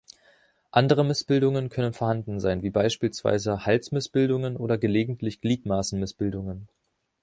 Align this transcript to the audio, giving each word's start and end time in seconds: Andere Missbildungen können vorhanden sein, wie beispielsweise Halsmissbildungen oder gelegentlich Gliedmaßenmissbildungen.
Andere 0.71 1.05
Missbildungen 1.05 1.69
können 1.69 1.93
vorhanden 1.93 2.39
sein, 2.39 2.63
wie 2.63 2.71
beispielsweise 2.71 3.67
Halsmissbildungen 3.67 4.57
oder 4.57 4.79
gelegentlich 4.79 5.41
Gliedmaßenmissbildungen. 5.41 6.67